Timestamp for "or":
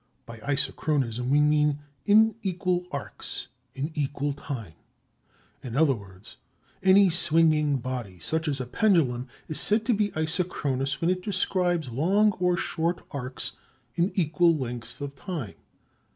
12.39-12.57